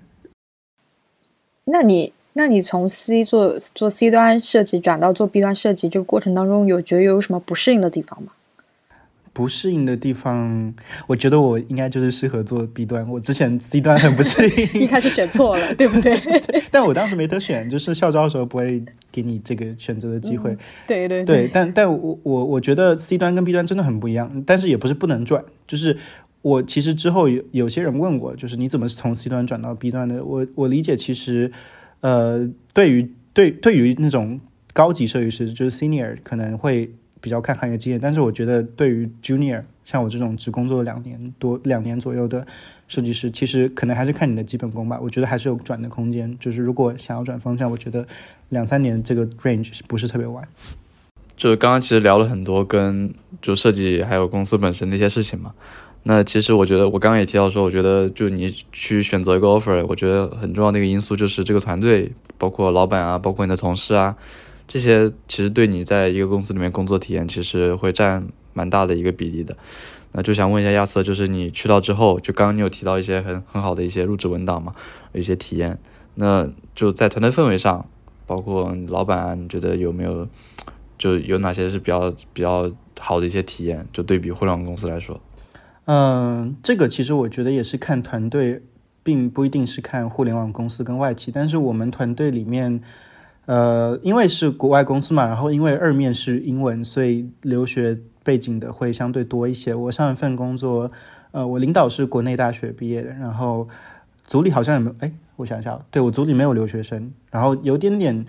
[1.65, 8.33] 那你，那你从 C 做做 C 端设计转到做 B 端设计这个过程当中，有觉得有什么不适应的地方吗？
[9.33, 10.75] 不适应的地方，
[11.07, 13.09] 我觉得我应该就是适合做 B 端。
[13.09, 16.15] 我之前 C 端很不适应， 一开始选错了， 对不对？
[16.71, 20.55] 但我当时没得选，就是校招的时候不会给你这个选择的机会。
[20.87, 25.97] 对对对，但但我我我觉得 C 端跟 B 端真的很不一样，但是也不是不能转，就是。
[26.43, 30.25] 我其实之后有有些人问过，就是你怎么从 C 端转到 B 端的？
[30.25, 31.51] 我我理解，其实，
[32.01, 34.41] 呃，对于对对于那种
[34.73, 42.45] 高级设计师，就是 Senior 可能会比较看行业经验，但是我觉得对于 Junior，像我这种只工作两年多两年左右的
[42.89, 44.99] 设计师，其实可能还是看你的基本功吧。
[45.01, 48.05] 我觉得还是有转的空间，就是如果想要转方向，我觉得
[48.49, 50.47] 两三年这个 range 不是特别晚。
[51.37, 55.55] 就是刚刚其实聊了很多跟就设计还有公司本身的一些事情嘛。
[56.05, 64.17] 那其实我觉得，我刚刚也提到说，我觉得就你去选择一个 offer，我觉得很重要的一个因素就是这个团队，包括老板啊，包括你的同事啊，
[64.67, 69.57] 这些其实对你在一个公司里面工作体验，其实会占蛮大的一个比例的。
[70.11, 74.75] 那就想问一下亚瑟，就是你去到之后，就刚刚你有提到一些很很好的一些入职文档嘛，
[75.13, 75.79] 一些体验。
[76.17, 77.87] 那就在团队氛围上，
[78.27, 80.29] 包括老板啊，你觉得有没有
[80.99, 83.87] 就有哪些是比较比较好的一些体验？
[83.93, 85.19] 就对比互联网公司来说。
[85.95, 88.63] 嗯，这个其实我觉得也是看团队，
[89.03, 91.31] 并不一定是看互联网公司跟外企。
[91.31, 92.81] 但是我们团队里面，
[93.45, 99.75] 呃，因为是国外公司嘛，然后因为二面是英文，所以留学背景的会相对多一些。
[99.75, 100.91] 我上一份工作，
[101.33, 103.69] 呃，我领导是国内大学毕业的，然后
[104.25, 104.97] 组里好像也没有？
[105.01, 108.25] 哎，我想想，对我组里没有留学生，然后有点点。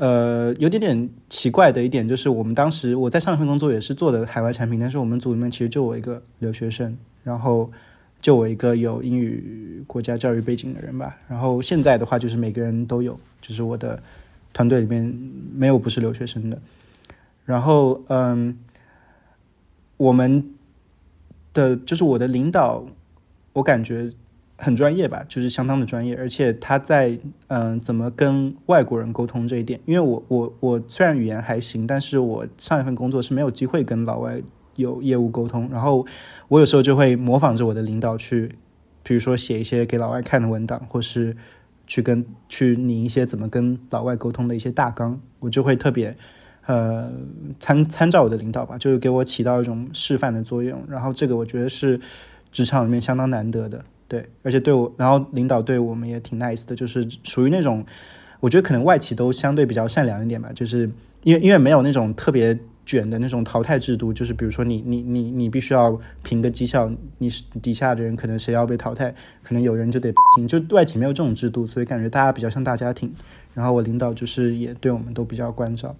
[0.00, 7.70] 呃，有点点奇怪的一点就是，我们当时我在上一份工作也是做的海外产品，但是我们组里面其实就我一个留学生，然后
[8.18, 11.18] 就我一个有英语国家教育背景的人吧。
[11.28, 14.02] 然后现在的话，就是每个人都有，就是我的
[14.54, 15.04] 团队里面
[15.54, 16.58] 没有不是留学生的。
[17.44, 18.56] 然后，嗯，
[19.98, 20.54] 我们
[21.52, 22.82] 的就是我的领导，
[23.52, 24.10] 我感觉
[24.60, 27.18] 很专业吧，就是相当的专业，而且他在
[27.48, 34.40] 嗯怎么跟外国人沟通这一点，因为我我我虽然语言还行，但是我上一份工作是没有机会跟老外。
[34.76, 36.06] 有业务沟通，然后
[36.48, 38.56] 我有时候就会模仿着我的领导去，
[39.02, 41.36] 比如说写一些给老外看的文档，或是
[41.86, 46.16] 去跟去拟一些怎么跟老外沟通的一些大纲，我就会特别
[46.64, 47.12] 呃
[47.58, 50.82] 参参照我的领导吧，就是给我起到一种示范的作用。
[50.88, 52.00] 然后这个我觉得是
[52.50, 57.86] 职场里面相当难得的，对，而且对我，然后领导对我们也挺 nice 的，就是属于那种
[58.40, 60.90] 我觉得可能外企都相对比较善良一点吧，就是
[61.22, 62.58] 因为因为没有那种特别。
[62.86, 67.30] 卷的那种淘汰制度，就是比如说你你你你必须要评个绩效，你
[67.62, 73.12] 底下的人可能谁要被淘汰，可能有人就得行，就外企没有这种制度，所以感觉大家比较像大家庭。
[73.54, 75.94] 然后我领导就是也对我们都比较关照。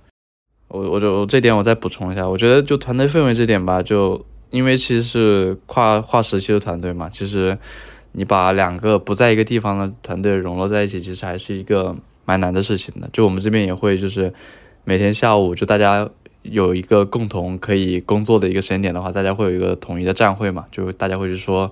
[0.66, 7.56] 我我就这点我再补充一下，我觉得就团队氛围这点吧，就因为其实是跨跨时期的团队嘛，其实
[8.12, 13.08] 你把两个不在一个地方的团队融合在一起，其实还是一个蛮难的事情的。
[13.12, 14.32] 就我们这边也会就是
[14.84, 16.08] 每天下午就大家。
[16.42, 20.64] 有一个共同可以工作的一个时间点的话，大家会有一个统一的站会嘛？
[20.72, 21.70] 就大家会去说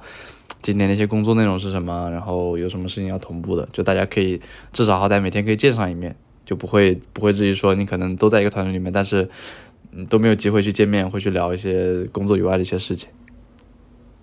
[0.61, 4.38] 今天那些工作内容是什么，然后有什么事情要同步的，就大家可以
[4.70, 9.27] 至少好歹每天可以见上一面，就不会不会至于说你可能都在一个团队里面，但是
[9.92, 13.09] 嗯都没有机会去见面，会去聊一些工作以外的一些事情。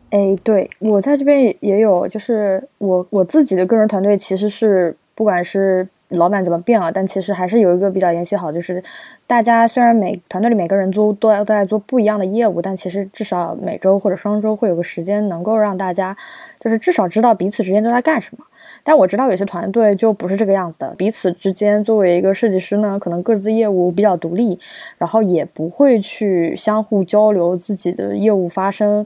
[0.10, 5.88] 哎，对我在这边也有，就是我我自己的个人团队其实是不管是。
[6.10, 6.92] 老板怎么变了？
[6.92, 8.82] 但其实还是有一个比较联系好，就是
[9.26, 16.16] 大家虽然每团队里每个人都都都在做不一样的业务，但其实至少每周或者双周会有个时间能够让大家，
[16.60, 18.46] 就是至少知道彼此之间都在干什么。
[18.84, 24.60] 但我知道有些团队就不是这个样子的，彼此之间作为一个设计师呢，可能各自业务比较独立，
[25.00, 29.06] 然后也不会去相互交流自己的业务发生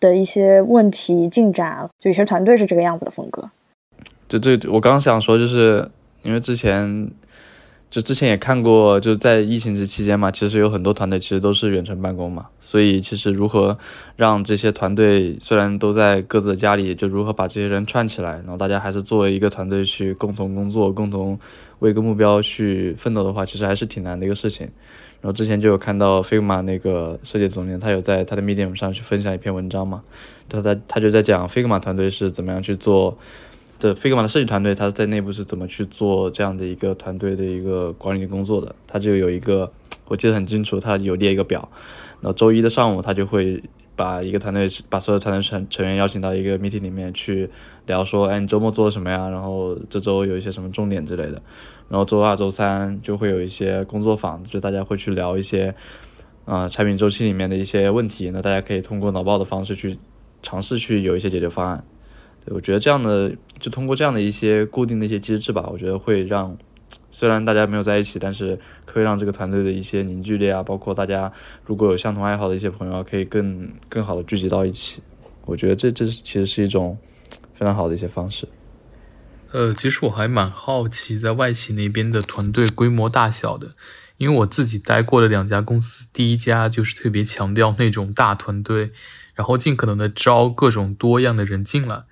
[0.00, 1.88] 的一些问题进展。
[2.00, 3.48] 就有些团队是这个样子的风格。
[4.28, 5.88] 就这，我刚想说就是。
[6.22, 7.10] 因为之前
[7.88, 13.78] 就之前也看过，就在疫情这期间嘛，其实有很多团队其实都是远程办公嘛，所以其实如何
[14.16, 21.40] 让这些团队虽然都在各自的家里，就如何把这些人串起来，然后大家还是作为一个团队去共同工作，共同
[21.78, 24.68] 为一个目标去奋斗的话，其实还是挺难的一个事情。
[25.20, 30.02] 然后之前就有看到 Figma 那个设计总监，他有在他的 Medium 上去分享一篇文章嘛，
[30.48, 33.18] 他在他就在讲 Figma 团队是怎么样去做。
[33.78, 38.74] 的 Figma 的设计团队，他在内部是怎么去做这样的一个团队的一个管理工作的？
[38.86, 39.72] 他就有一个，
[40.06, 41.66] 我记得很清楚，他有列一个表。
[42.20, 43.62] 然后周一的上午，他就会
[43.96, 47.48] 把一个团队，把所有团队成成员邀请到一个 meeting 里面去
[47.86, 49.30] 聊，说，哎，你周末做了什么呀？
[49.30, 51.40] 然后这周有一些什么重点之类的。
[51.90, 55.74] 然后周二、周三就会有一些工作坊，就大家会去聊一些，
[56.44, 58.30] 啊，产品周期里面的一些问题。
[58.30, 59.98] 那大家可以通过脑报的方式去
[60.40, 61.84] 尝试去有一些解决方案。
[62.46, 66.56] 对，我觉得这样的就通过这样的一些固定的一些机制吧，我觉得会让
[67.10, 71.32] 虽然大家没有在一起，但是可以让这个团队的一些凝聚力啊，包括大家
[71.66, 75.02] 如果有相同爱好的一些朋友，可以更更好的聚集到一起。
[75.44, 76.96] 我觉得这这是其实是一种
[77.52, 78.46] 非常好的一些方式。
[79.52, 83.74] 呃，其实我还蛮好奇在外企那边的团队规模大小的，
[84.16, 88.92] 因为我自己待过的两家公司，第一家就是特别强调那种大团队，
[89.34, 92.04] 然后尽可能的招各种多样的人进来。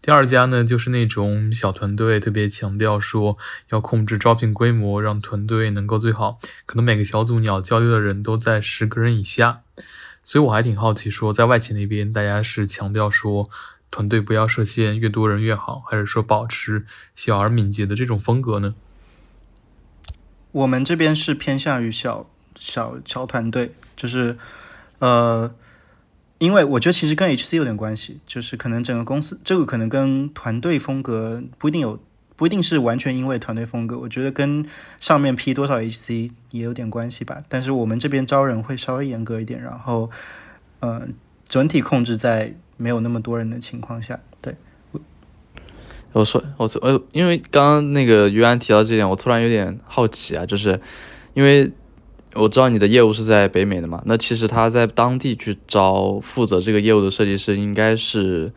[0.00, 3.38] 第二家呢，就是那种小团队，特别强调说
[3.70, 9.62] 要控制招聘规模，让团队能够最好，可能每个小组你要交流的人都在十个人以下。
[10.22, 13.50] 所以我还挺好奇，说在外企那边，大家是强调说
[13.94, 18.74] 团队不要设限，越多人越好，还是说保持小而敏捷的这种风格呢？
[20.50, 22.26] 我们这边是偏向于小
[22.56, 24.36] 小小团队，就是
[24.98, 25.54] 呃。
[26.38, 31.98] 因为我觉得其实跟 HC 有点关系，就是可能整个公司这个可能跟团队风格不一定有，
[32.36, 34.66] 不一定是完全因为团队风格，我觉得跟
[35.00, 37.42] 上面批多少 HC 也有点关系吧。
[37.48, 40.10] 但是我们这边招人会稍微严格一点，然后，
[40.80, 41.06] 呃，
[41.48, 44.20] 整体控制在没有那么多人的情况下。
[44.40, 44.54] 对，
[46.12, 50.80] 我说我说呃，因为刚刚那个于安提到这点，我突然有点好奇啊，就是
[51.34, 51.70] 因为。
[52.36, 54.02] 我知道你的业务是在北美的嘛？
[54.06, 58.52] 那其实他在当地去招负责这个业务的设计师，应该是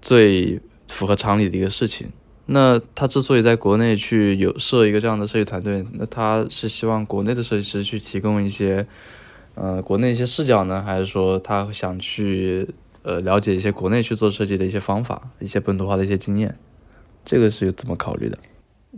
[0.00, 2.06] 最符合常理的一个事情。
[2.44, 8.86] 那他之所以在国内去有设一个这样的设计团队，那他是希望国内的设计师去提供一些
[9.56, 12.68] 呃国内一些视角呢，还是说他想去
[13.06, 16.52] 呃了解一些国内去做设计的一些方法，一些本土化的一些经验，
[17.24, 18.36] 这个是怎么考虑的？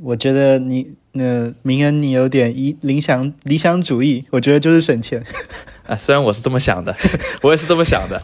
[0.01, 5.23] 我觉得你那明恩你有点一理想理想主义，我觉得就是省钱。
[5.87, 6.97] 啊，虽然我是这么想的，
[7.43, 8.21] 我也是这么想的，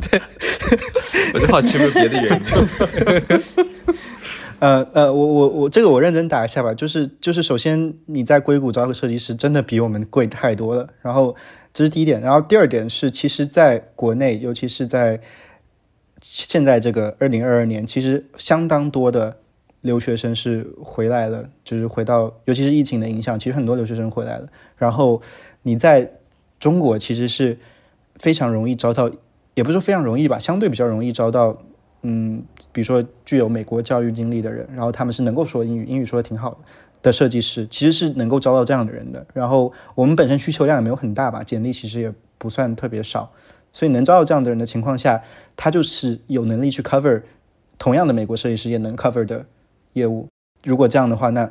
[1.34, 3.42] 我就好奇有没有别的原因。
[4.60, 11.34] 呃呃，我我我这个我认真打一下吧，就是就是首先你在硅谷招个设计师真的比我们贵太多了，然后
[11.72, 15.20] 这是第一点，然后第二点是，其实在国内，尤其是在
[16.26, 19.36] 现在这个二零二二年，其实相当多的
[19.82, 24.48] 留学生是回来了，就是回到，尤其是疫情的影响，其实很多留学生回来了，
[24.78, 25.20] 然后
[25.62, 26.10] 你在
[26.58, 27.58] 中国其实是
[28.16, 29.10] 非常容易招到，
[29.52, 31.58] 也不是说非常容易吧，相对比较容易招到。
[32.06, 36.58] 嗯，比如说具有美国教育经历的人，然后他们是能够说英语，英语说的挺好
[37.02, 39.26] 的设计师，其实是能够招到这样的人的。
[39.34, 43.32] 然后我们本身需求量也没有很大吧，简历其实也不算特别少，
[43.74, 45.22] 所以能招到这样的人的情况下，
[45.54, 47.20] 他就是有能力去 cover
[47.76, 49.44] 同样的美国设计师也能 cover 的
[49.92, 50.26] 业务。
[50.64, 51.50] 如果这样的话，那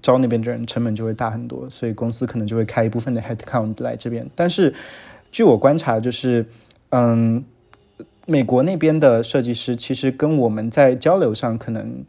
[0.00, 4.24] 招那边的人成本就会大很多，所以公司可能就会开一部分的 head count 来这边。
[4.36, 4.72] 但是
[5.32, 6.46] 据我观察，就是
[6.90, 7.44] 嗯。
[8.26, 12.02] 美国那边的设计师其实跟我们在交流上，可能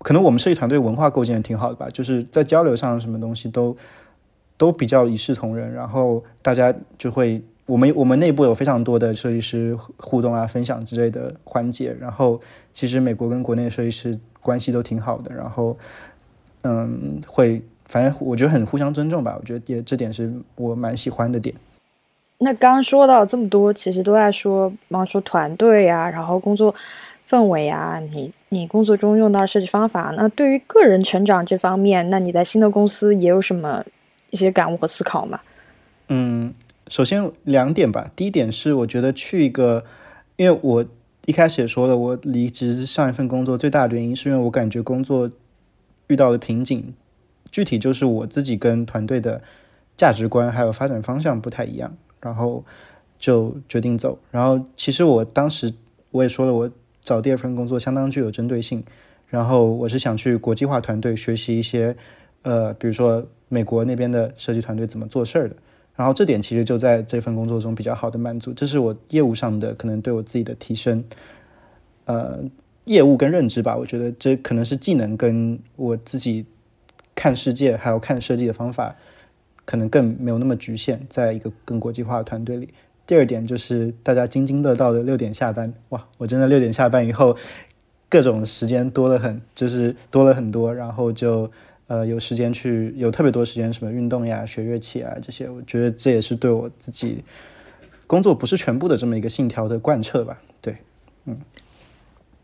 [0.00, 3.76] 可能我们设计团队文化构建的挺好的吧，就是在交流上什么东西都
[4.56, 7.40] 都比较一视同仁，然后大家就会
[7.70, 12.40] 我们我们内部有非常多的设计师互动啊、分享之类的环节，然后
[12.74, 15.78] 其实美国跟国内的设计师关系都挺好的，然后
[16.62, 21.54] 嗯，会反正我觉得很互相尊重吧，我觉得也这点是我蛮喜欢的点。
[22.38, 26.74] 那刚刚说到这么多，其实都在说，比方说团队啊，然后工作
[27.28, 30.12] 氛围啊，你你工作中用到的设计方法。
[30.16, 33.84] 那对于个人成长这方面，那你在新的公司也有什么
[34.30, 35.38] 一些感悟和思考吗？
[36.08, 36.52] 嗯，
[36.90, 38.10] 首先两点吧。
[38.14, 39.84] 第一点是，我觉得去一个，
[40.36, 40.84] 因为我
[41.24, 45.30] 一开始也说了，我离职上一份工作最大的原因是因为我感觉工作
[46.08, 46.92] 遇到了瓶颈，
[47.50, 49.40] 具体就是我自己跟团队的
[49.96, 51.96] 价值观还有发展方向不太一样。
[52.20, 52.62] 然后
[53.18, 54.18] 就决定走。
[54.30, 55.72] 然后其实我当时
[56.10, 56.70] 我也说了，我
[57.00, 58.84] 找第二份工作相当具有针对性。
[59.28, 61.96] 然后我是想去国际化团队学习一些，
[62.42, 65.54] 呃，比如说美国那边的设计团队怎么做事儿的。
[66.00, 71.04] 然后这点其实就在这份工作中比较好的满足，这是我业务上的可能对我自己的提升，
[72.06, 72.38] 呃，
[72.86, 73.76] 业务跟认知吧。
[73.76, 76.46] 我觉得这可能是技能跟我自己
[77.14, 78.96] 看世界还有看设计的方法。
[79.66, 82.70] 可能更没有那么局限，在一个更国际化的团队里。
[83.06, 87.36] 第二点就是大家津津乐道的六点下班，哇，我真的六点下班以后，
[88.08, 91.48] 各种时间多了很，就是多了很多，然后就
[91.90, 97.24] 呃有时间去有特别多时间什么运动呀、学乐器啊这些，我觉得这也是对我自己
[98.06, 100.38] 工作不是全部的这么一个信条的贯彻吧。
[100.60, 100.76] 对，
[101.24, 101.40] 嗯。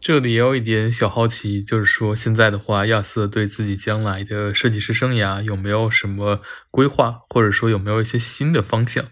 [0.01, 6.41] 这里也有一点小好奇，就是说现在的话，亚瑟对自己将来的设计师生涯有没有什么
[6.71, 9.05] 规划，或者说有没有一些新的方向？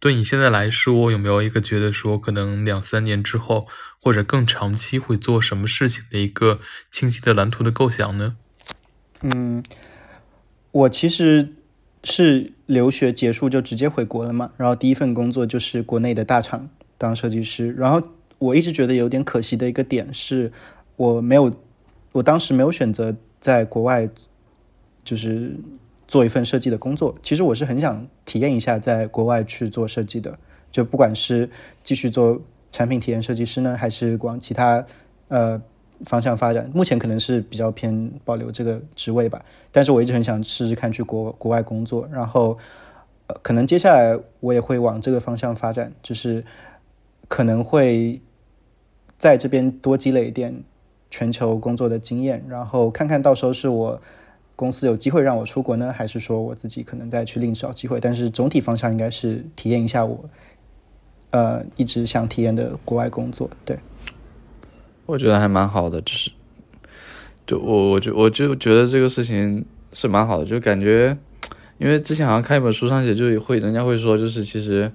[0.00, 3.66] 对你现在来说，有没有一个觉得说可能两三年之后
[4.02, 6.60] 或者更长期会做什么事情的一个
[6.90, 8.36] 清晰的蓝图的构想呢？
[9.24, 9.62] 嗯，
[10.70, 11.48] 我其实
[12.04, 18.00] 是留学结束就直接回国了嘛，然后第一份工作就是国内的大厂当设计师，然后。
[18.38, 20.52] 我一直觉得有点可惜的一个点是，
[20.96, 21.50] 我没有，
[22.12, 24.10] 我当时没有选择在国外，
[25.02, 25.56] 就是
[26.06, 27.14] 做一份设计的工作。
[27.22, 30.36] 其实我是很想体验一下在国外去做设计的，
[30.70, 31.48] 就不管是
[31.82, 34.84] 继续做产品体验设计师呢，还是往其他
[35.28, 35.62] 呃
[36.04, 36.70] 方向发展。
[36.72, 42.08] 目前可能是比较偏保留这个职位吧，但是我一直很想试试看去国国外工作。
[42.12, 42.56] 然后，
[43.26, 46.44] 呃，可能接下来我也会往这个方向发展，就是
[47.28, 48.20] 可能会。
[49.16, 50.62] 在这边多积累一点
[51.08, 53.98] 全球工作的经验，然后看看到时候是我
[54.54, 57.98] 公司有机会让我出国呢，还是说我自己可能再去另找机会。
[57.98, 60.28] 但是总体方向应该是体验一下我
[61.30, 63.48] 呃一直想体验的国外工作。
[63.64, 63.78] 对，
[65.06, 66.30] 我觉得还蛮好的，就是
[67.46, 71.16] 就我我就我就觉得这个事情是蛮好的，就感觉
[71.78, 74.90] 因为之前好像看一本书上写，就会人家会说，就是其实。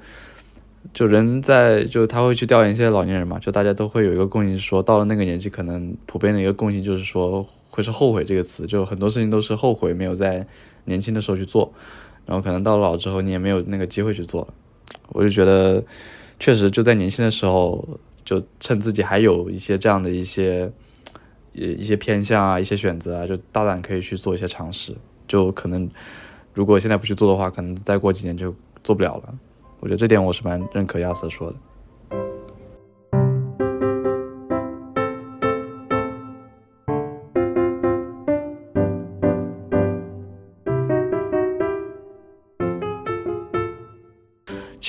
[0.93, 10.47] 就人在，就他会去调研一些老年人嘛，就大家都会有一个共性，说到了那个年纪，可能普遍的一个共性就是说，会是后悔这个词，就很多事情都是后悔没有在
[10.85, 11.73] 年轻的时候去做，
[12.25, 14.47] 然后可能到了老之后，你也没有那个机会去做了。
[15.09, 15.83] 我就觉得，
[16.39, 17.85] 确实就在年轻的时候，
[18.29, 20.71] 就趁自己还有一些这样的一些，
[21.51, 24.95] 一些偏向啊，一些选择啊，就大胆可以去做一些尝试。
[25.27, 25.89] 就可能
[26.53, 28.53] 如果现在不去做的话，可能再过几年就
[28.83, 29.33] 做不了了。
[29.79, 31.57] 我觉得这点我是蛮认可亚瑟说的。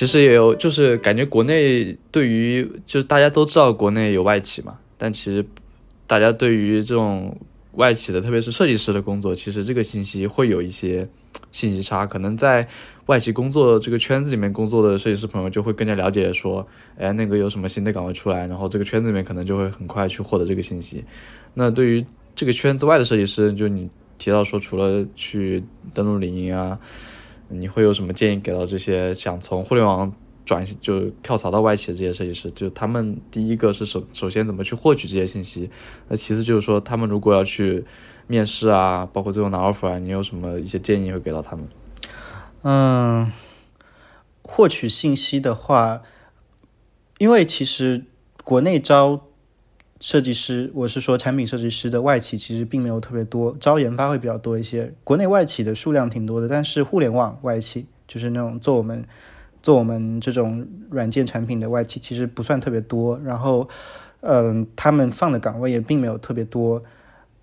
[0.01, 5.45] 其实也有，就是感觉国内对于就是大家都知道国内有外企嘛，但其实
[6.07, 7.37] 大家对于这种
[7.73, 11.07] 外企的，特别是设计师的工作，其实这个信息会有一些
[11.51, 12.03] 信息差。
[12.07, 12.67] 可能在
[13.05, 21.05] 外企工作这个圈子里面工作的设计师朋友就会更加了解说，哎，那个有什么新的岗位出来，然后这个圈子里面可能就会很快去获得这个信息。
[21.53, 23.87] 那对于这个圈子外的设计师，就你
[24.17, 26.79] 提到说，除了去登录领英啊。
[27.51, 30.11] 你会有什么建议给到这些想从互联网
[30.45, 32.49] 转型就跳槽到外企的这些设计师？
[32.51, 35.69] 就他们第一个是首首先怎么去获取这些信息？
[36.07, 37.85] 那其次就是说，他们如果要去
[38.27, 41.67] 面试啊，包括最后拿 offer 啊，你有什么一些建议会给到他们？
[42.63, 43.31] 嗯，
[44.41, 46.01] 获取信息的话，
[47.17, 48.05] 因为其实
[48.43, 49.27] 国内招。
[50.01, 54.91] 设计师，我是说产品设计师的外企其实并没有特别多，招研发会比较多一些。
[55.03, 59.05] 国内外企的数量挺多的，但是互联网外企就是那种做我们
[59.61, 63.19] 做我们这种软件产品的外企其实不算特别多。
[63.23, 63.69] 然后，
[64.21, 66.83] 嗯，他们放的岗位也并没有特别多。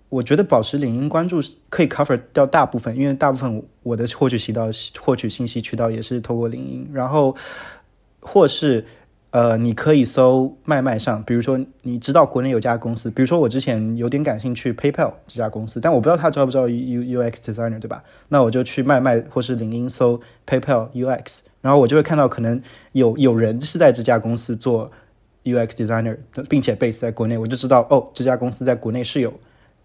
[0.09, 4.67] 我觉得保持领英关注可以 cover 掉大部分，因为大部分我的获取渠道
[4.99, 7.33] 获取信息渠道也是透过领英，然后
[8.19, 8.85] 或是。
[9.31, 18.03] 呃，你可以搜卖卖上，比如说你知道国内有家公司，比如说我之前有点感兴趣 PayPal 这家公司，但我不知道他招不招 U U X designer，对吧？
[18.29, 22.59] 那我就去卖卖或是领英搜 PayPal U X，然后我就会看到可能
[22.93, 24.91] 有有人是在这家公司做
[25.43, 26.17] U X designer，
[26.49, 29.31] 并且 base 在国内，我就知道哦，这家公司在国内是有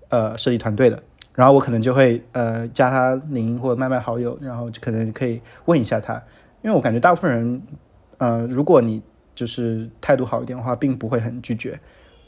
[0.08, 1.02] 呃设计团队的，
[1.34, 6.14] 然后我可能就会呃加他领英或者卖卖好友，然后就可能可以问一下他，
[6.62, 7.62] 因为我感觉大部分人
[8.16, 9.02] 呃，如果你
[9.34, 11.78] 就是态度好一点的话，并不会很拒绝，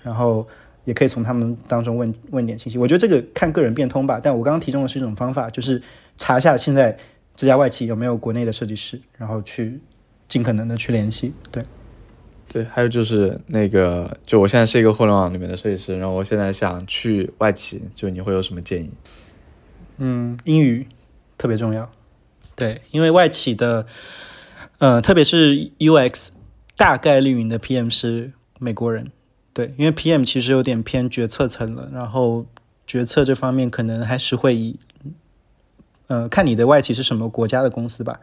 [0.03, 0.47] 然后
[0.85, 2.79] 也可以从他们当中问问点信息。
[2.79, 4.21] 我觉得这个看个人变通吧。
[4.23, 5.81] 但我刚刚提供的是一种方法，就是
[6.19, 6.97] 查一下现在
[7.35, 9.81] 这家外企有没有国内的设计师，然后去
[10.29, 11.33] 尽可能的去联系。
[11.51, 11.65] 对，
[12.49, 18.91] 对，还有就是那个，就我现在是一个互联网里面的设计师，然后我现在想去外企，就你会有什么建议？
[19.99, 20.87] 嗯，英语
[21.37, 21.91] 特别重要。
[22.55, 23.87] 对，因为外企的，
[24.79, 26.31] 呃，特别是 UX。
[26.77, 29.11] 大概率你的 PM 是美国人，
[29.55, 32.45] 对，因为 PM 其实有点偏决策层了，然后
[32.87, 34.79] 决策这方面可能还是会以，
[36.09, 38.21] 呃，看你的外企是什么国家的公司吧，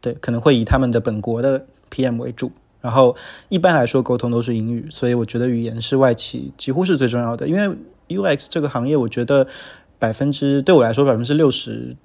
[0.00, 3.16] 对，可能会以他们的本国的 PM 为主，然后
[3.48, 7.76] 一般来说沟通都是英语，所以我觉得语言是外企几乎是最重要的，因为
[8.08, 9.48] UX 这个行业，我觉得
[9.98, 11.96] 百分之对我来说百分之六十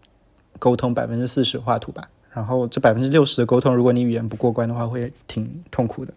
[0.58, 2.10] 沟通，百分之四十画图吧。
[2.34, 6.14] 然后这百分之六十的沟通，如果你语言不过关的话，会挺痛苦的。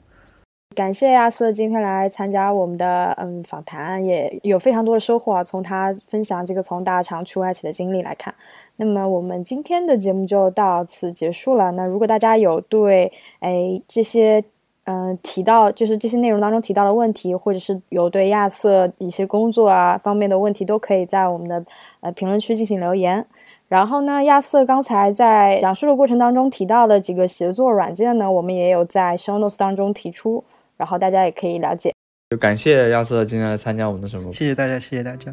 [0.75, 5.45] 感谢亚瑟今天来参加我们的嗯访谈，也有非常多的收获啊。
[5.45, 8.35] 从他分享这个从大厂去外企的经历来看，
[8.75, 11.71] 那么我们今天的节目就到此结束了。
[11.73, 14.43] 那如果大家有对哎这些
[14.83, 21.65] 嗯提到就是这些内容当中提到的问题，或者是有对亚瑟一些工作啊方面的问题，都可以在我们的
[22.01, 23.25] 呃评论区进行留言。
[23.69, 30.45] 然后呢，亚瑟刚才在讲述的过程当中提到的几个协作软件呢，我们也有在 show notes 当中提出，
[30.77, 31.93] 然后大家也可以了解。
[32.31, 34.31] 就感谢亚瑟今天来参加我们的什么？
[34.31, 35.33] 谢谢大家，谢谢大家。